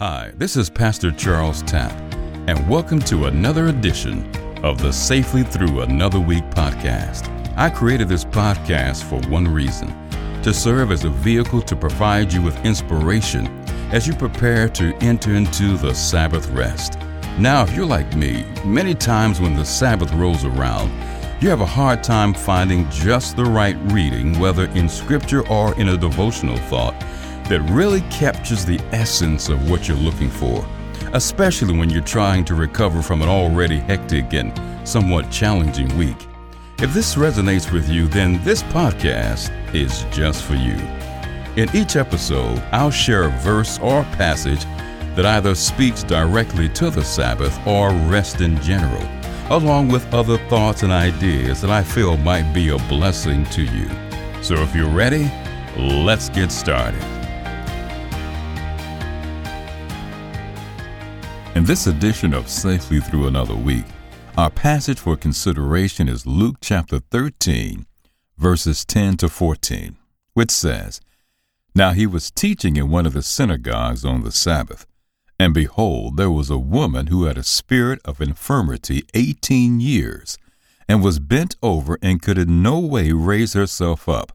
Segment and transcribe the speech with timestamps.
[0.00, 1.92] Hi, this is Pastor Charles Tapp,
[2.48, 4.28] and welcome to another edition
[4.64, 7.30] of the Safely Through Another Week podcast.
[7.56, 9.94] I created this podcast for one reason
[10.42, 13.46] to serve as a vehicle to provide you with inspiration
[13.92, 16.98] as you prepare to enter into the Sabbath rest.
[17.38, 20.90] Now, if you're like me, many times when the Sabbath rolls around,
[21.40, 25.90] you have a hard time finding just the right reading, whether in scripture or in
[25.90, 27.00] a devotional thought,
[27.48, 30.66] that really captures the essence of what you're looking for,
[31.12, 34.52] especially when you're trying to recover from an already hectic and
[34.88, 36.16] somewhat challenging week.
[36.78, 40.76] If this resonates with you, then this podcast is just for you.
[41.56, 44.64] In each episode, I'll share a verse or passage
[45.14, 49.06] that either speaks directly to the Sabbath or rest in general
[49.50, 53.88] along with other thoughts and ideas that I feel might be a blessing to you.
[54.42, 55.30] So if you're ready,
[55.76, 57.13] let's get started.
[61.54, 63.84] In this edition of Safely Through Another Week,
[64.36, 67.86] our passage for consideration is Luke chapter 13,
[68.36, 69.96] verses 10 to 14,
[70.32, 71.00] which says,
[71.72, 74.84] Now he was teaching in one of the synagogues on the Sabbath.
[75.38, 80.36] And behold, there was a woman who had a spirit of infirmity eighteen years,
[80.88, 84.32] and was bent over and could in no way raise herself up.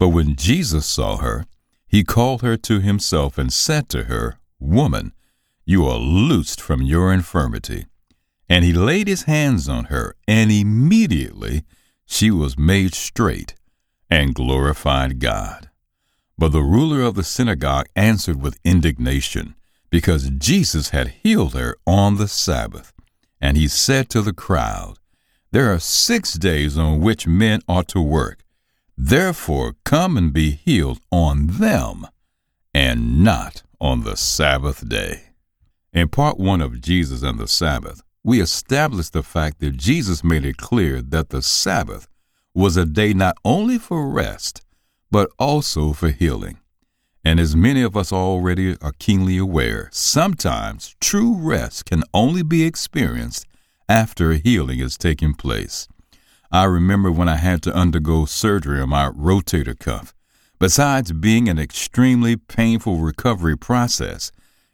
[0.00, 1.46] But when Jesus saw her,
[1.86, 5.12] he called her to himself and said to her, Woman,
[5.70, 7.86] you are loosed from your infirmity.
[8.48, 11.62] And he laid his hands on her, and immediately
[12.04, 13.54] she was made straight
[14.10, 15.70] and glorified God.
[16.36, 19.54] But the ruler of the synagogue answered with indignation
[19.90, 22.92] because Jesus had healed her on the Sabbath.
[23.40, 24.96] And he said to the crowd,
[25.52, 28.42] There are six days on which men ought to work.
[28.98, 32.08] Therefore, come and be healed on them,
[32.74, 35.29] and not on the Sabbath day.
[35.92, 40.44] In part one of Jesus and the Sabbath, we established the fact that Jesus made
[40.44, 42.06] it clear that the Sabbath
[42.54, 44.62] was a day not only for rest,
[45.10, 46.58] but also for healing.
[47.24, 52.64] And as many of us already are keenly aware, sometimes true rest can only be
[52.64, 53.46] experienced
[53.88, 55.88] after healing has taken place.
[56.52, 60.14] I remember when I had to undergo surgery on my rotator cuff.
[60.60, 64.30] Besides being an extremely painful recovery process,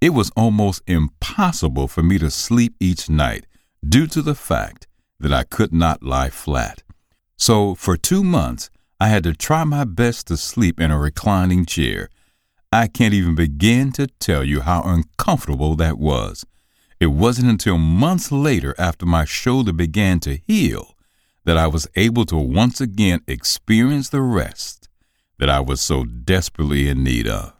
[0.00, 3.46] it was almost impossible for me to sleep each night
[3.86, 4.86] due to the fact
[5.18, 6.82] that I could not lie flat.
[7.36, 11.64] So, for two months, I had to try my best to sleep in a reclining
[11.66, 12.08] chair
[12.72, 16.46] I can't even begin to tell you how uncomfortable that was.
[17.00, 20.94] It wasn't until months later, after my shoulder began to heal,
[21.44, 24.88] that I was able to once again experience the rest
[25.38, 27.54] that I was so desperately in need of.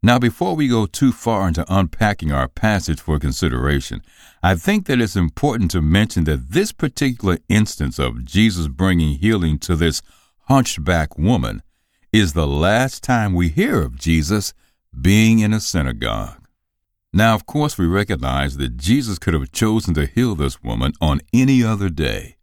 [0.00, 4.00] Now, before we go too far into unpacking our passage for consideration,
[4.44, 9.58] I think that it's important to mention that this particular instance of Jesus bringing healing
[9.60, 10.00] to this
[10.42, 11.62] hunchback woman
[12.12, 14.54] is the last time we hear of Jesus
[14.98, 16.46] being in a synagogue.
[17.12, 21.22] Now, of course, we recognize that Jesus could have chosen to heal this woman on
[21.32, 22.36] any other day,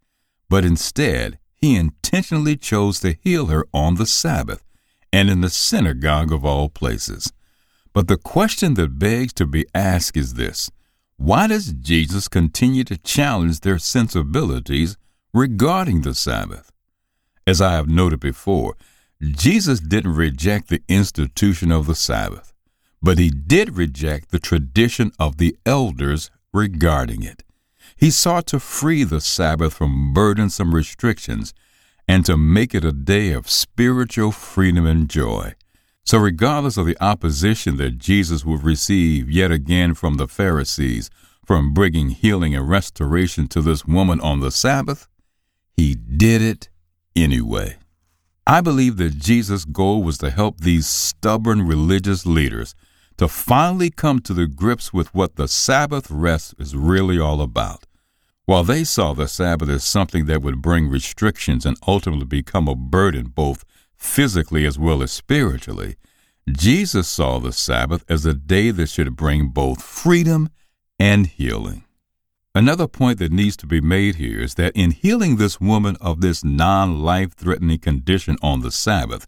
[0.49, 4.61] but instead, he intentionally chose to heal her on the Sabbath
[5.13, 7.31] and in the synagogue of all places.
[7.95, 10.69] But the question that begs to be asked is this
[11.15, 14.97] Why does Jesus continue to challenge their sensibilities
[15.33, 16.73] regarding the Sabbath?
[17.47, 18.75] As I have noted before,
[19.21, 22.53] Jesus didn't reject the institution of the Sabbath,
[23.01, 27.43] but he did reject the tradition of the elders regarding it.
[27.95, 31.53] He sought to free the Sabbath from burdensome restrictions
[32.09, 35.55] and to make it a day of spiritual freedom and joy.
[36.05, 41.09] So, regardless of the opposition that Jesus would receive yet again from the Pharisees
[41.43, 45.07] from bringing healing and restoration to this woman on the Sabbath,
[45.75, 46.69] he did it
[47.15, 47.77] anyway.
[48.45, 52.75] I believe that Jesus' goal was to help these stubborn religious leaders
[53.17, 57.85] to finally come to the grips with what the Sabbath rest is really all about.
[58.45, 62.75] While they saw the Sabbath as something that would bring restrictions and ultimately become a
[62.75, 63.65] burden both
[64.05, 65.95] physically as well as spiritually,
[66.49, 70.49] Jesus saw the Sabbath as a day that should bring both freedom
[70.99, 71.83] and healing.
[72.53, 76.21] Another point that needs to be made here is that in healing this woman of
[76.21, 79.25] this non life threatening condition on the Sabbath,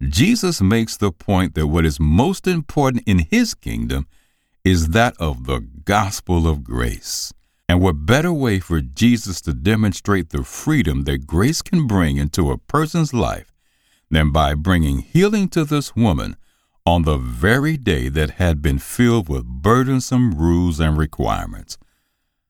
[0.00, 4.06] Jesus makes the point that what is most important in his kingdom
[4.64, 7.32] is that of the gospel of grace.
[7.68, 12.50] And what better way for Jesus to demonstrate the freedom that grace can bring into
[12.50, 13.51] a person's life
[14.12, 16.36] than by bringing healing to this woman
[16.84, 21.78] on the very day that had been filled with burdensome rules and requirements.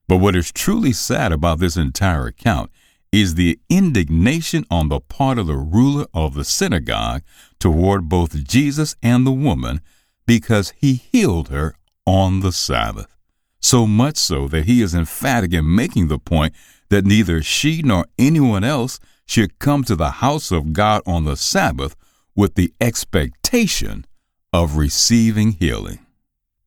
[0.07, 2.69] But what is truly sad about this entire account
[3.11, 7.21] is the indignation on the part of the ruler of the synagogue
[7.59, 9.79] toward both Jesus and the woman
[10.25, 11.75] because he healed her
[12.05, 13.15] on the Sabbath.
[13.61, 16.53] So much so that he is emphatic in making the point
[16.89, 21.35] that neither she nor anyone else should come to the house of God on the
[21.35, 21.95] Sabbath
[22.35, 24.05] with the expectation
[24.51, 25.99] of receiving healing.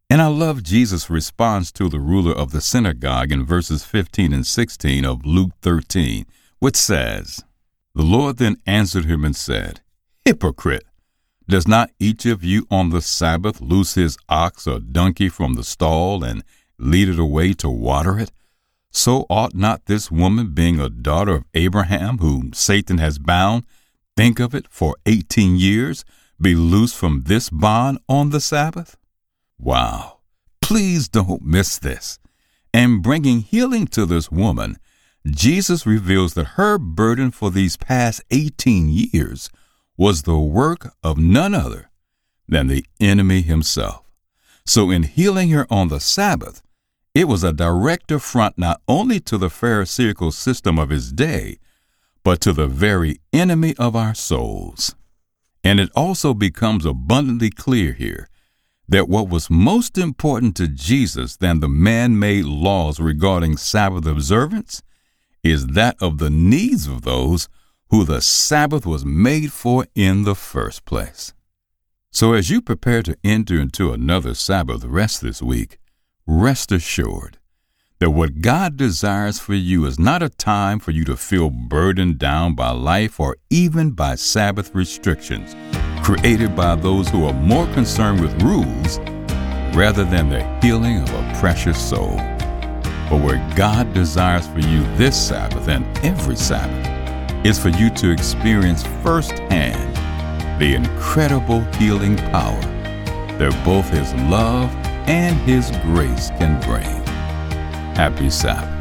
[0.08, 4.46] And I love Jesus' response to the ruler of the synagogue in verses 15 and
[4.46, 6.26] 16 of Luke 13,
[6.60, 7.42] which says,
[7.94, 9.80] The Lord then answered him and said,
[10.24, 10.84] Hypocrite,
[11.48, 15.64] does not each of you on the Sabbath loose his ox or donkey from the
[15.64, 16.42] stall and
[16.78, 18.30] lead it away to water it?
[18.96, 23.66] So ought not this woman, being a daughter of Abraham, whom Satan has bound,
[24.16, 26.02] think of it, for eighteen years,
[26.40, 28.96] be loosed from this bond on the Sabbath?
[29.58, 30.20] Wow.
[30.62, 32.18] Please don't miss this.
[32.72, 34.78] And bringing healing to this woman,
[35.26, 39.50] Jesus reveals that her burden for these past 18 years
[39.98, 41.90] was the work of none other
[42.48, 44.10] than the enemy himself.
[44.64, 46.62] So, in healing her on the Sabbath,
[47.16, 51.56] it was a direct affront not only to the Pharisaical system of his day,
[52.22, 54.94] but to the very enemy of our souls.
[55.64, 58.28] And it also becomes abundantly clear here
[58.86, 64.82] that what was most important to Jesus than the man made laws regarding Sabbath observance
[65.42, 67.48] is that of the needs of those
[67.88, 71.32] who the Sabbath was made for in the first place.
[72.10, 75.78] So, as you prepare to enter into another Sabbath rest this week,
[76.26, 77.38] rest assured
[78.00, 82.18] that what God desires for you is not a time for you to feel burdened
[82.18, 85.54] down by life or even by Sabbath restrictions
[86.02, 88.98] created by those who are more concerned with rules
[89.74, 92.16] rather than the healing of a precious soul.
[93.08, 98.10] But what God desires for you this Sabbath and every Sabbath is for you to
[98.10, 99.96] experience firsthand
[100.60, 102.60] the incredible healing power
[103.38, 104.74] that both His love
[105.06, 107.04] and His grace can bring.
[107.96, 108.75] Happy Sabbath.